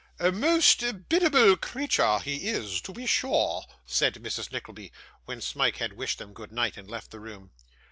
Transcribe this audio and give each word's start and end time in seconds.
'A 0.17 0.31
most 0.31 0.79
biddable 1.09 1.55
creature 1.55 2.17
he 2.17 2.47
is, 2.47 2.81
to 2.81 2.91
be 2.91 3.05
sure,' 3.05 3.65
said 3.85 4.15
Mrs. 4.15 4.51
Nickleby, 4.51 4.91
when 5.25 5.41
Smike 5.41 5.77
had 5.77 5.93
wished 5.93 6.17
them 6.17 6.33
good 6.33 6.51
night 6.51 6.75
and 6.75 6.89
left 6.89 7.11
the 7.11 7.19
room. 7.19 7.51